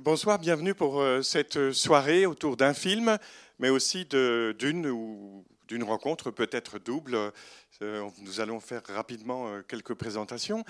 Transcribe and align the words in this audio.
Bonsoir, 0.00 0.38
bienvenue 0.38 0.74
pour 0.74 1.00
euh, 1.00 1.22
cette 1.22 1.72
soirée 1.72 2.26
autour 2.26 2.58
d'un 2.58 2.74
film, 2.74 3.16
mais 3.58 3.70
aussi 3.70 4.04
d'une 4.04 4.86
ou 4.88 5.46
d'une 5.68 5.84
rencontre 5.84 6.30
peut-être 6.30 6.78
double. 6.78 7.32
Euh, 7.80 8.06
nous 8.20 8.40
allons 8.40 8.60
faire 8.60 8.82
rapidement 8.88 9.48
euh, 9.48 9.62
quelques 9.62 9.94
présentations. 9.94 10.64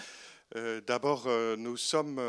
D'abord, 0.87 1.29
nous 1.59 1.77
sommes 1.77 2.21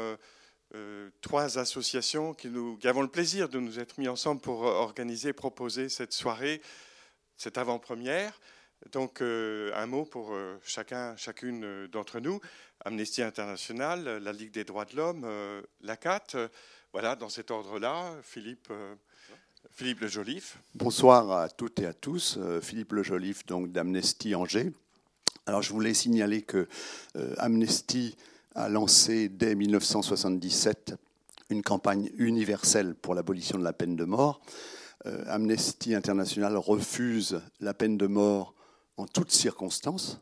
trois 1.21 1.59
associations 1.59 2.33
qui, 2.33 2.47
nous, 2.47 2.75
qui 2.77 2.87
avons 2.87 3.03
le 3.03 3.09
plaisir 3.09 3.47
de 3.47 3.59
nous 3.59 3.79
être 3.79 3.99
mis 3.99 4.07
ensemble 4.07 4.41
pour 4.41 4.61
organiser 4.63 5.29
et 5.29 5.33
proposer 5.33 5.87
cette 5.87 6.13
soirée, 6.13 6.59
cette 7.35 7.59
avant-première. 7.59 8.33
Donc, 8.91 9.21
un 9.21 9.85
mot 9.85 10.05
pour 10.05 10.33
chacun, 10.63 11.15
chacune 11.17 11.87
d'entre 11.87 12.19
nous. 12.19 12.39
Amnesty 12.85 13.21
International, 13.21 14.21
la 14.23 14.31
Ligue 14.31 14.51
des 14.51 14.63
droits 14.63 14.85
de 14.85 14.95
l'homme, 14.95 15.27
la 15.81 15.97
CAT, 15.97 16.49
voilà, 16.93 17.15
dans 17.15 17.29
cet 17.29 17.51
ordre-là, 17.51 18.15
Philippe, 18.23 18.69
euh, 18.71 18.95
Philippe 19.71 19.99
Le 19.99 20.07
Joliffe. 20.07 20.57
Bonsoir 20.73 21.31
à 21.31 21.49
toutes 21.49 21.79
et 21.79 21.85
à 21.85 21.93
tous. 21.93 22.37
Euh, 22.39 22.61
Philippe 22.61 22.93
Le 22.93 23.03
Joliffe, 23.03 23.45
donc 23.45 23.71
d'Amnesty 23.71 24.33
Angers. 24.35 24.71
Alors, 25.45 25.61
je 25.61 25.71
voulais 25.73 25.93
signaler 25.93 26.41
que 26.41 26.67
euh, 27.17 27.35
Amnesty 27.37 28.15
a 28.55 28.69
lancé 28.69 29.29
dès 29.29 29.53
1977 29.53 30.95
une 31.49 31.61
campagne 31.61 32.09
universelle 32.17 32.95
pour 32.95 33.13
l'abolition 33.13 33.57
de 33.57 33.63
la 33.63 33.73
peine 33.73 33.95
de 33.95 34.05
mort. 34.05 34.41
Amnesty 35.27 35.93
International 35.93 36.57
refuse 36.57 37.41
la 37.61 37.73
peine 37.73 37.97
de 37.97 38.07
mort 38.07 38.55
en 38.97 39.05
toutes 39.05 39.31
circonstances 39.31 40.19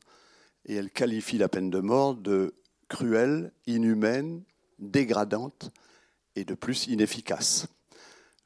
et 0.66 0.76
elle 0.76 0.92
qualifie 0.92 1.38
la 1.38 1.50
peine 1.50 1.70
de 1.70 1.80
mort 1.80 2.16
de 2.16 2.56
cruelle, 2.88 3.52
inhumaine, 3.66 4.44
dégradante 4.80 5.72
et 6.36 6.46
de 6.46 6.54
plus 6.54 6.88
inefficace. 6.88 7.68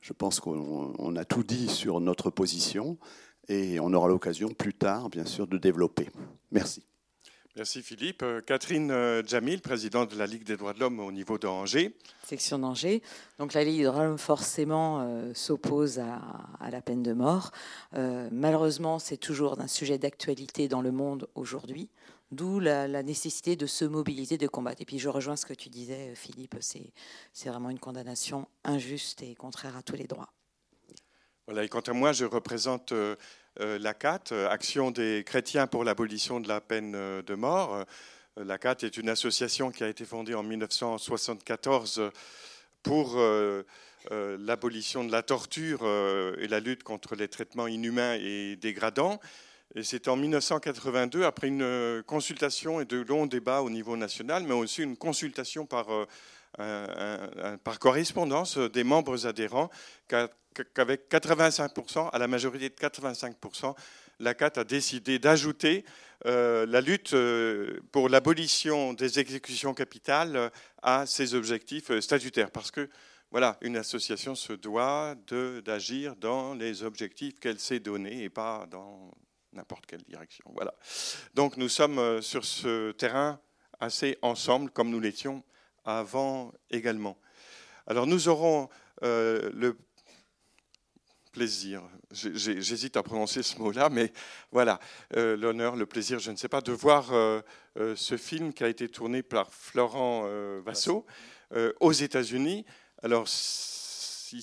Je 0.01 0.13
pense 0.13 0.39
qu'on 0.39 1.15
a 1.15 1.25
tout 1.25 1.43
dit 1.43 1.67
sur 1.67 1.99
notre 1.99 2.29
position 2.29 2.97
et 3.47 3.79
on 3.79 3.93
aura 3.93 4.07
l'occasion 4.07 4.49
plus 4.49 4.73
tard, 4.73 5.09
bien 5.09 5.25
sûr, 5.25 5.47
de 5.47 5.57
développer. 5.57 6.09
Merci. 6.51 6.83
Merci 7.55 7.81
Philippe. 7.81 8.21
Euh, 8.21 8.41
Catherine 8.41 8.91
euh, 8.91 9.23
Jamil, 9.25 9.61
présidente 9.61 10.11
de 10.11 10.19
la 10.19 10.27
Ligue 10.27 10.43
des 10.43 10.55
droits 10.55 10.73
de 10.73 10.79
l'homme 10.79 10.99
au 10.99 11.11
niveau 11.11 11.39
d'Angers. 11.39 11.95
Section 12.23 12.59
d'Angers. 12.59 13.01
Donc 13.39 13.53
la 13.53 13.63
Ligue 13.63 13.79
des 13.79 13.83
droits 13.85 14.03
de 14.03 14.07
l'homme 14.09 14.17
forcément 14.19 15.01
euh, 15.01 15.33
s'oppose 15.33 15.99
à, 15.99 16.69
la 16.69 16.81
peine 16.81 17.01
de 17.01 17.13
mort. 17.13 17.51
malheureusement, 18.31 18.99
c'est 18.99 19.17
toujours 19.17 19.59
un 19.59 19.67
sujet 19.67 19.97
d'actualité 19.97 20.67
dans 20.67 20.81
le 20.81 20.91
monde 20.91 21.27
aujourd'hui. 21.33 21.89
D'où 22.31 22.59
la, 22.59 22.87
nécessité 23.01 23.55
de 23.55 23.65
se 23.65 23.85
mobiliser, 23.85 24.37
de 24.37 24.47
combattre. 24.47 24.83
Et 24.83 24.85
puis 24.85 24.99
je 24.99 25.09
rejoins 25.09 25.35
ce 25.35 25.47
que 25.47 25.55
tu 25.55 25.69
disais, 25.69 26.13
Philippe, 26.13 26.55
c'est 26.59 27.49
vraiment 27.49 27.71
une 27.71 27.79
condamnation 27.79 28.47
injuste 28.63 29.23
et 29.23 29.33
contraire 29.33 29.75
à 29.75 29.81
tous 29.81 29.95
les 29.95 30.05
droits. 30.05 30.31
Voilà, 31.47 31.63
et 31.63 31.69
quant 31.69 31.79
à 31.79 31.93
moi, 31.93 32.11
je 32.11 32.25
représente 32.25 32.93
la 33.59 33.93
CAT, 33.93 34.31
euh, 34.31 34.49
Action 34.49 34.91
des 34.91 35.23
chrétiens 35.25 35.67
pour 35.67 35.83
l'abolition 35.83 36.39
de 36.39 36.47
la 36.47 36.61
peine 36.61 36.93
de 36.93 37.35
mort. 37.35 37.85
La 38.37 38.57
CAT 38.57 38.77
est 38.83 38.97
une 38.97 39.09
association 39.09 39.71
qui 39.71 39.83
a 39.83 39.87
été 39.87 40.05
fondée 40.05 40.33
en 40.33 40.43
1974 40.43 42.09
pour 42.83 43.17
l'abolition 44.09 45.03
de 45.03 45.11
la 45.11 45.23
torture 45.23 45.83
et 46.39 46.47
la 46.47 46.59
lutte 46.59 46.83
contre 46.83 47.15
les 47.15 47.27
traitements 47.27 47.67
inhumains 47.67 48.15
et 48.15 48.55
dégradants. 48.55 49.19
Et 49.75 49.83
c'est 49.83 50.07
en 50.07 50.15
1982, 50.15 51.25
après 51.25 51.47
une 51.47 51.61
euh, 51.61 52.01
consultation 52.01 52.81
et 52.81 52.85
de 52.85 53.01
longs 53.01 53.27
débats 53.27 53.61
au 53.61 53.69
niveau 53.69 53.95
national, 53.95 54.43
mais 54.43 54.55
aussi 54.55 54.81
une 54.81 54.97
consultation 54.97 55.67
par, 55.67 55.91
euh, 56.59 57.57
par 57.63 57.79
correspondance 57.79 58.57
des 58.57 58.83
membres 58.83 59.27
adhérents, 59.27 59.69
qu'avec 60.07 61.09
85%, 61.09 62.09
à 62.11 62.17
la 62.17 62.27
majorité 62.27 62.69
de 62.69 62.75
85%, 62.75 63.75
la 64.19 64.33
CAT 64.33 64.53
a 64.57 64.63
décidé 64.63 65.19
d'ajouter 65.19 65.85
euh, 66.25 66.65
la 66.65 66.81
lutte 66.81 67.15
pour 67.91 68.09
l'abolition 68.09 68.93
des 68.93 69.19
exécutions 69.19 69.73
capitales 69.73 70.51
à 70.81 71.05
ses 71.05 71.35
objectifs 71.35 71.97
statutaires. 71.99 72.51
Parce 72.51 72.71
que 72.71 72.89
voilà, 73.31 73.57
une 73.61 73.77
association 73.77 74.33
se 74.33 74.53
doit 74.53 75.15
d'agir 75.63 76.15
dans 76.15 76.55
les 76.55 76.83
objectifs 76.83 77.39
qu'elle 77.39 77.59
s'est 77.59 77.79
donnés 77.79 78.23
et 78.23 78.29
pas 78.29 78.65
dans 78.71 79.11
n'importe 79.53 79.85
quelle 79.85 80.01
direction. 80.03 80.45
Voilà. 80.53 80.73
Donc 81.35 81.57
nous 81.57 81.69
sommes 81.69 81.99
euh, 81.99 82.21
sur 82.21 82.45
ce 82.45 82.91
terrain 82.91 83.39
assez 83.79 84.17
ensemble, 84.21 84.71
comme 84.71 84.89
nous 84.89 84.99
l'étions 84.99 85.43
avant 85.85 86.51
également. 86.69 87.17
Alors 87.87 88.07
nous 88.07 88.27
aurons 88.27 88.69
euh, 89.03 89.49
le 89.53 89.77
plaisir, 91.31 91.83
j'hésite 92.11 92.97
à 92.97 93.03
prononcer 93.03 93.43
ce 93.43 93.57
mot-là, 93.59 93.89
mais 93.89 94.11
voilà, 94.51 94.79
euh, 95.15 95.37
l'honneur, 95.37 95.75
le 95.75 95.85
plaisir, 95.85 96.19
je 96.19 96.31
ne 96.31 96.35
sais 96.35 96.49
pas, 96.49 96.61
de 96.61 96.71
voir 96.71 97.11
ce 97.75 98.17
film 98.17 98.51
qui 98.51 98.63
a 98.63 98.67
été 98.67 98.89
tourné 98.89 99.23
par 99.23 99.53
Florent 99.53 100.27
Vassot 100.65 101.05
aux 101.79 101.93
États-Unis. 101.93 102.65
Alors, 103.03 103.27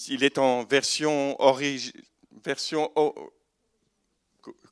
il 0.09 0.25
est 0.25 0.39
en 0.39 0.65
version, 0.65 1.37
version 2.45 2.93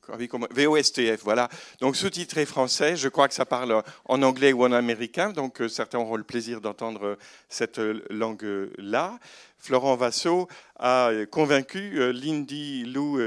VOSTF, 0.07 1.23
voilà. 1.23 1.49
Donc 1.81 1.95
sous-titré 1.95 2.45
français, 2.45 2.95
je 2.95 3.09
crois 3.09 3.27
que 3.27 3.33
ça 3.33 3.45
parle 3.45 3.83
en 4.05 4.21
anglais 4.21 4.53
ou 4.53 4.63
en 4.63 4.71
américain, 4.71 5.31
donc 5.31 5.61
euh, 5.61 5.67
certains 5.67 5.99
auront 5.99 6.15
le 6.15 6.23
plaisir 6.23 6.61
d'entendre 6.61 7.05
euh, 7.05 7.15
cette 7.49 7.79
euh, 7.79 8.03
langue-là. 8.09 9.19
Florent 9.57 9.95
Vassot 9.95 10.47
a 10.77 11.09
convaincu 11.31 12.13
Lindy 12.13 12.83
Lou 12.85 13.19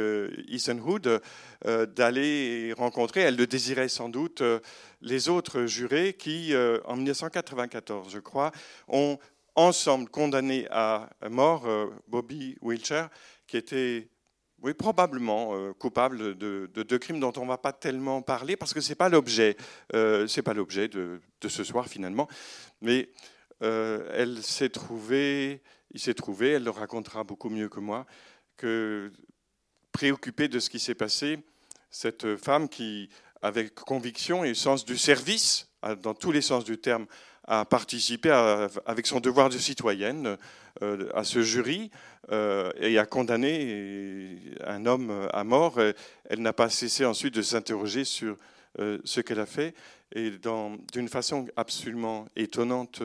Easenhood 0.46 1.20
d'aller 1.64 2.72
rencontrer, 2.78 3.22
elle 3.22 3.34
le 3.34 3.48
désirait 3.48 3.88
sans 3.88 4.08
doute, 4.08 4.44
les 5.02 5.28
autres 5.28 5.64
jurés 5.64 6.12
qui, 6.12 6.54
en 6.84 6.94
1994, 6.94 8.12
je 8.12 8.20
crois, 8.20 8.52
ont 8.86 9.18
ensemble 9.56 10.08
condamné 10.10 10.68
à 10.70 11.10
mort 11.28 11.66
Bobby 12.06 12.56
Wilcher, 12.62 13.06
qui 13.48 13.56
était 13.56 14.08
oui, 14.62 14.74
probablement 14.74 15.54
euh, 15.54 15.72
coupable 15.72 16.36
de, 16.36 16.68
deux 16.74 16.98
crimes 16.98 17.20
dont 17.20 17.32
on 17.36 17.42
ne 17.42 17.48
va 17.48 17.58
pas 17.58 17.72
tellement 17.72 18.22
parler 18.22 18.56
parce 18.56 18.74
que 18.74 18.80
ce 18.80 18.88
n'est 18.88 18.96
pas 18.96 19.08
l'objet, 19.08 19.56
euh, 19.94 20.26
pas 20.44 20.54
l'objet 20.54 20.88
de, 20.88 21.20
ce 21.46 21.62
soir 21.62 21.86
finalement. 21.86 22.28
Mais 22.80 23.10
euh, 23.62 24.10
elle 24.12 24.42
s'est 24.42 24.70
trouvée, 24.70 25.62
il 25.92 26.00
s'est 26.00 26.14
trouvé, 26.14 26.50
elle 26.50 26.64
le 26.64 26.70
racontera 26.70 27.22
beaucoup 27.22 27.50
mieux 27.50 27.68
que 27.68 27.78
moi, 27.78 28.04
que 28.56 29.12
préoccupée 29.92 30.48
de 30.48 30.58
ce 30.58 30.70
qui 30.70 30.80
s'est 30.80 30.94
passé, 30.94 31.38
cette 31.90 32.36
femme 32.36 32.68
qui, 32.68 33.08
avec 33.42 33.74
conviction 33.76 34.44
et 34.44 34.54
sens 34.54 34.84
du 34.84 34.98
service, 34.98 35.68
dans 36.02 36.14
tous 36.14 36.32
les 36.32 36.42
sens 36.42 36.64
du 36.64 36.78
terme, 36.78 37.06
a 37.48 37.64
participé 37.64 38.30
avec 38.86 39.06
son 39.06 39.20
devoir 39.20 39.48
de 39.48 39.56
citoyenne 39.56 40.36
euh, 40.82 41.08
à 41.14 41.24
ce 41.24 41.42
jury 41.42 41.90
euh, 42.30 42.70
et 42.78 42.98
a 42.98 43.06
condamné 43.06 44.36
un 44.64 44.84
homme 44.84 45.28
à 45.32 45.44
mort. 45.44 45.80
Elle 46.28 46.42
n'a 46.42 46.52
pas 46.52 46.68
cessé 46.68 47.06
ensuite 47.06 47.34
de 47.34 47.42
s'interroger 47.42 48.04
sur 48.04 48.36
euh, 48.78 48.98
ce 49.04 49.22
qu'elle 49.22 49.40
a 49.40 49.46
fait 49.46 49.74
et 50.14 50.30
d'une 50.92 51.08
façon 51.08 51.46
absolument 51.56 52.26
étonnante, 52.36 53.02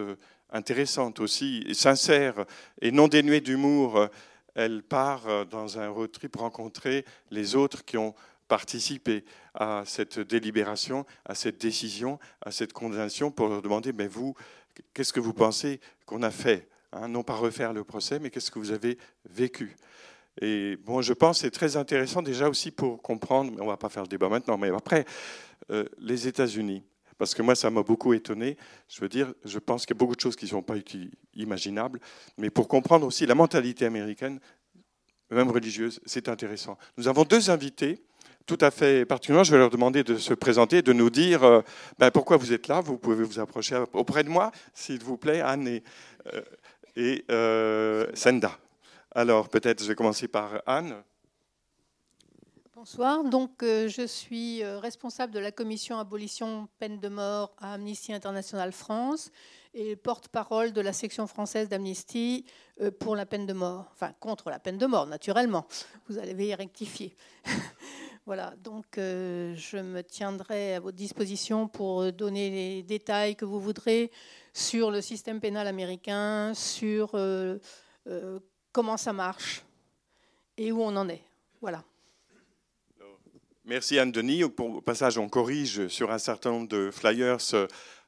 intéressante 0.51 1.19
aussi, 1.19 1.65
sincère 1.73 2.45
et 2.81 2.91
non 2.91 3.07
dénuée 3.07 3.41
d'humour. 3.41 4.07
Elle 4.55 4.83
part 4.83 5.45
dans 5.47 5.79
un 5.79 5.89
road 5.89 6.11
trip 6.11 6.35
rencontrer 6.35 7.05
les 7.31 7.55
autres 7.55 7.83
qui 7.83 7.97
ont 7.97 8.13
participé 8.53 9.25
à 9.55 9.81
cette 9.85 10.19
délibération, 10.19 11.07
à 11.25 11.33
cette 11.33 11.59
décision, 11.59 12.19
à 12.45 12.51
cette 12.51 12.71
condamnation 12.71 13.31
pour 13.31 13.47
leur 13.47 13.63
demander, 13.63 13.93
mais 13.93 14.07
vous, 14.07 14.35
qu'est-ce 14.93 15.11
que 15.11 15.19
vous 15.19 15.33
pensez 15.33 15.79
qu'on 16.05 16.21
a 16.21 16.29
fait 16.29 16.69
Hein, 16.95 17.07
non 17.07 17.23
pas 17.23 17.33
refaire 17.33 17.73
le 17.73 17.83
procès, 17.83 18.19
mais 18.19 18.29
qu'est-ce 18.29 18.51
que 18.51 18.59
vous 18.59 18.71
avez 18.71 18.99
vécu? 19.25 19.75
Et 20.39 20.77
bon, 20.77 21.01
je 21.01 21.13
pense 21.13 21.37
que 21.37 21.41
c'est 21.41 21.51
très 21.51 21.75
intéressant 21.75 22.21
déjà 22.21 22.47
aussi 22.47 22.69
pour 22.69 23.01
comprendre, 23.01 23.51
mais 23.51 23.61
on 23.61 23.65
ne 23.65 23.69
va 23.71 23.77
pas 23.77 23.89
faire 23.89 24.03
le 24.03 24.07
débat 24.07 24.29
maintenant, 24.29 24.59
mais 24.59 24.69
après, 24.69 25.05
euh, 25.71 25.85
les 25.97 26.27
États-Unis. 26.27 26.83
Parce 27.17 27.33
que 27.33 27.41
moi, 27.41 27.55
ça 27.55 27.71
m'a 27.71 27.81
beaucoup 27.81 28.13
étonné. 28.13 28.57
Je 28.87 29.01
veux 29.01 29.09
dire, 29.09 29.33
je 29.43 29.57
pense 29.57 29.87
qu'il 29.87 29.95
y 29.95 29.97
a 29.97 29.99
beaucoup 29.99 30.15
de 30.15 30.21
choses 30.21 30.35
qui 30.35 30.45
ne 30.45 30.51
sont 30.51 30.61
pas 30.61 30.75
imaginables. 31.33 31.99
Mais 32.37 32.51
pour 32.51 32.67
comprendre 32.67 33.07
aussi 33.07 33.25
la 33.25 33.35
mentalité 33.35 33.85
américaine, 33.85 34.39
même 35.31 35.49
religieuse, 35.49 35.99
c'est 36.05 36.29
intéressant. 36.29 36.77
Nous 36.97 37.07
avons 37.07 37.23
deux 37.23 37.49
invités 37.49 38.03
tout 38.45 38.57
à 38.61 38.71
fait 38.71 39.05
particulièrement. 39.05 39.43
Je 39.43 39.51
vais 39.51 39.57
leur 39.57 39.69
demander 39.69 40.03
de 40.03 40.17
se 40.17 40.33
présenter, 40.33 40.81
de 40.81 40.93
nous 40.93 41.09
dire 41.09 41.43
euh, 41.43 41.61
ben, 41.97 42.11
pourquoi 42.11 42.37
vous 42.37 42.51
êtes 42.51 42.67
là. 42.67 42.81
Vous 42.81 42.97
pouvez 42.97 43.23
vous 43.23 43.39
approcher 43.39 43.81
auprès 43.93 44.23
de 44.23 44.29
moi, 44.29 44.51
s'il 44.73 45.01
vous 45.01 45.17
plaît, 45.17 45.41
Anne 45.41 45.67
et, 45.67 45.83
euh, 46.33 46.41
et 46.95 47.25
euh, 47.31 48.07
Senda. 48.13 48.57
Alors 49.15 49.49
peut-être 49.49 49.81
je 49.81 49.87
vais 49.87 49.95
commencer 49.95 50.27
par 50.27 50.61
Anne. 50.65 50.95
Bonsoir. 52.75 53.23
Donc, 53.23 53.63
euh, 53.63 53.87
je 53.87 54.05
suis 54.05 54.61
responsable 54.63 55.31
de 55.31 55.39
la 55.39 55.53
commission 55.53 55.99
abolition 55.99 56.67
peine 56.79 56.99
de 56.99 57.07
mort 57.07 57.55
à 57.59 57.75
Amnesty 57.75 58.11
International 58.11 58.73
France 58.73 59.31
et 59.73 59.95
porte-parole 59.95 60.73
de 60.73 60.81
la 60.81 60.91
section 60.91 61.25
française 61.27 61.69
d'Amnesty 61.69 62.45
pour 62.99 63.15
la 63.15 63.25
peine 63.25 63.45
de 63.45 63.53
mort, 63.53 63.89
enfin 63.93 64.11
contre 64.19 64.49
la 64.49 64.59
peine 64.59 64.77
de 64.77 64.85
mort, 64.85 65.07
naturellement. 65.07 65.65
Vous 66.09 66.17
allez 66.17 66.53
rectifier. 66.53 67.15
voilà. 68.25 68.53
Donc, 68.63 68.85
je 68.95 69.81
me 69.81 70.01
tiendrai 70.01 70.75
à 70.75 70.79
votre 70.79 70.97
disposition 70.97 71.67
pour 71.67 72.11
donner 72.11 72.49
les 72.49 72.83
détails 72.83 73.35
que 73.35 73.45
vous 73.45 73.59
voudrez 73.59 74.11
sur 74.53 74.91
le 74.91 75.01
système 75.01 75.39
pénal 75.39 75.67
américain, 75.67 76.53
sur 76.53 77.17
comment 78.71 78.97
ça 78.97 79.13
marche 79.13 79.63
et 80.57 80.71
où 80.71 80.81
on 80.81 80.95
en 80.95 81.09
est. 81.09 81.23
Voilà. 81.61 81.83
Merci 83.65 83.97
Anne-Denis. 83.97 84.43
Au 84.43 84.49
passage, 84.81 85.17
on 85.17 85.29
corrige 85.29 85.87
sur 85.87 86.11
un 86.11 86.17
certain 86.17 86.51
nombre 86.51 86.67
de 86.67 86.91
flyers. 86.91 87.37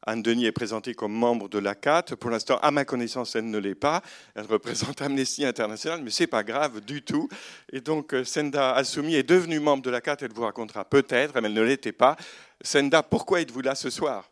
Anne-Denis 0.06 0.48
est 0.48 0.52
présentée 0.52 0.94
comme 0.94 1.14
membre 1.14 1.48
de 1.48 1.60
la 1.60 1.76
CAT. 1.76 2.18
Pour 2.20 2.30
l'instant, 2.30 2.58
à 2.62 2.72
ma 2.72 2.84
connaissance, 2.84 3.38
elle 3.38 3.50
ne 3.50 3.58
l'est 3.58 3.74
pas. 3.74 4.02
Elle 4.36 4.48
représente 4.48 5.02
Amnesty 5.02 5.46
International, 5.46 6.02
mais 6.04 6.10
ce 6.10 6.24
n'est 6.24 6.28
pas 6.28 6.44
grave 6.44 6.82
du 6.82 7.04
tout. 7.04 7.30
Et 7.72 7.80
donc, 7.80 8.14
Senda 8.26 8.74
Assoumi 8.74 9.16
est 9.16 9.24
devenue 9.24 9.62
membre 9.62 9.84
de 9.84 9.90
la 9.90 10.02
CAT. 10.02 10.18
Elle 10.20 10.34
vous 10.34 10.42
racontera 10.44 10.84
peut-être, 10.84 11.40
mais 11.40 11.48
elle 11.48 11.54
ne 11.54 11.62
l'était 11.62 11.94
pas. 11.94 12.18
Senda, 12.62 13.02
pourquoi 13.02 13.40
êtes-vous 13.40 13.62
là 13.62 13.76
ce 13.76 13.90
soir? 13.90 14.30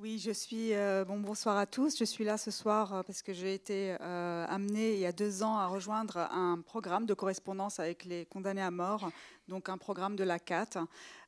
Oui, 0.00 0.20
je 0.24 0.30
suis. 0.30 0.74
Euh, 0.74 1.04
bon, 1.04 1.18
bonsoir 1.18 1.56
à 1.56 1.66
tous. 1.66 1.98
Je 1.98 2.04
suis 2.04 2.22
là 2.22 2.38
ce 2.38 2.52
soir 2.52 2.94
euh, 2.94 3.02
parce 3.02 3.20
que 3.20 3.32
j'ai 3.32 3.52
été 3.52 3.96
euh, 4.00 4.46
amenée 4.48 4.94
il 4.94 5.00
y 5.00 5.06
a 5.06 5.10
deux 5.10 5.42
ans 5.42 5.58
à 5.58 5.66
rejoindre 5.66 6.18
un 6.18 6.60
programme 6.64 7.04
de 7.04 7.14
correspondance 7.14 7.80
avec 7.80 8.04
les 8.04 8.24
condamnés 8.26 8.62
à 8.62 8.70
mort 8.70 9.10
donc 9.48 9.70
un 9.70 9.78
programme 9.78 10.14
de 10.14 10.24
la 10.24 10.38
CAT 10.38 10.66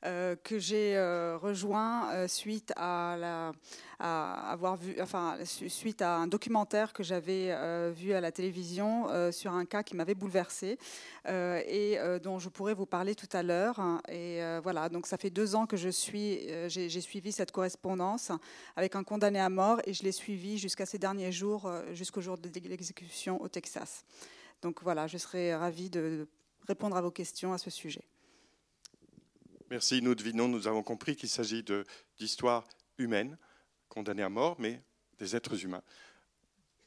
que 0.02 0.58
j'ai 0.58 0.99
rejoint 1.40 2.26
suite 2.28 2.70
à, 2.76 3.52
avoir 3.99 4.76
vu, 4.76 4.96
enfin, 5.00 5.38
suite 5.44 6.02
à 6.02 6.17
un 6.17 6.26
documentaire 6.26 6.93
que 6.93 7.02
j'avais 7.02 7.55
vu 7.93 8.12
à 8.12 8.20
la 8.20 8.31
télévision 8.31 9.08
sur 9.32 9.52
un 9.52 9.64
cas 9.64 9.82
qui 9.82 9.96
m'avait 9.96 10.14
bouleversé 10.14 10.78
et 11.26 11.99
dont 12.22 12.38
je 12.38 12.50
pourrais 12.50 12.75
vous 12.75 12.84
parler 12.84 13.14
tout 13.14 13.28
à 13.32 13.43
l'heure. 13.43 13.81
Et 14.11 14.40
voilà, 14.62 14.90
donc 14.90 15.06
ça 15.06 15.17
fait 15.17 15.31
deux 15.31 15.55
ans 15.55 15.64
que 15.64 15.78
je 15.78 15.88
suis, 15.88 16.46
j'ai 16.69 17.00
suivi 17.00 17.32
cette 17.32 17.52
correspondance 17.52 18.32
avec 18.77 18.97
un 18.97 19.05
condamné 19.05 19.39
à 19.39 19.49
mort 19.49 19.81
et 19.85 19.93
je 19.93 20.03
l'ai 20.03 20.12
suivi 20.12 20.59
jusqu'à 20.59 20.87
ces 20.87 20.99
derniers 20.99 21.33
jours, 21.33 21.71
jusqu'au 21.93 22.21
jour 22.21 22.39
de 22.39 22.49
l'exécution 22.69 23.41
au 23.41 23.49
Texas. 23.49 24.05
Donc 24.62 24.83
voilà, 24.83 25.07
je 25.07 25.19
serais 25.19 25.55
ravie 25.55 25.91
de 25.91 26.29
répondre 26.67 26.97
à 26.97 27.01
vos 27.01 27.11
questions 27.11 27.53
à 27.53 27.59
ce 27.59 27.71
sujet. 27.71 28.05
Merci. 29.71 30.03
Nous 30.03 30.15
devinons, 30.15 30.49
nous 30.49 30.67
avons 30.67 30.83
compris 30.83 31.15
qu'il 31.15 31.29
s'agit 31.29 31.65
d'histoires 32.19 32.69
humaines, 32.99 33.39
condamnées 33.89 34.23
à 34.23 34.29
mort, 34.29 34.57
mais 34.59 34.83
des 35.19 35.37
êtres 35.37 35.65
humains. 35.65 35.83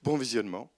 Bon 0.02 0.18
visionnement. 0.18 0.70